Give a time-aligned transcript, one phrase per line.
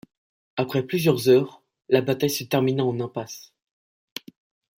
[0.57, 3.53] Après plusieurs heures, la bataille se termina en impasse.